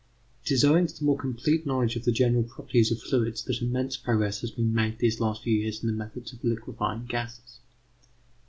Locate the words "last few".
5.19-5.55